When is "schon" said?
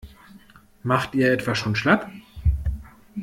1.53-1.75